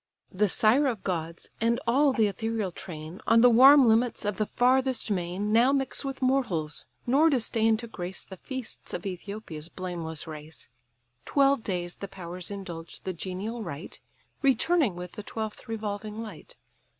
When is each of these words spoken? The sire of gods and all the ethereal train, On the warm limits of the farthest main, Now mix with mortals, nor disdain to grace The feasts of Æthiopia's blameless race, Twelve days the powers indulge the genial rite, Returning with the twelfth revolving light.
The 0.31 0.49
sire 0.49 0.87
of 0.87 1.03
gods 1.03 1.51
and 1.61 1.79
all 1.85 2.11
the 2.11 2.25
ethereal 2.25 2.71
train, 2.71 3.21
On 3.27 3.41
the 3.41 3.51
warm 3.51 3.87
limits 3.87 4.25
of 4.25 4.37
the 4.37 4.47
farthest 4.47 5.11
main, 5.11 5.53
Now 5.53 5.71
mix 5.71 6.03
with 6.03 6.23
mortals, 6.23 6.87
nor 7.05 7.29
disdain 7.29 7.77
to 7.77 7.85
grace 7.87 8.25
The 8.25 8.37
feasts 8.37 8.95
of 8.95 9.03
Æthiopia's 9.03 9.69
blameless 9.69 10.25
race, 10.25 10.69
Twelve 11.25 11.63
days 11.63 11.97
the 11.97 12.07
powers 12.07 12.49
indulge 12.49 13.01
the 13.01 13.13
genial 13.13 13.61
rite, 13.63 13.99
Returning 14.41 14.95
with 14.95 15.11
the 15.11 15.21
twelfth 15.21 15.67
revolving 15.67 16.19
light. 16.23 16.55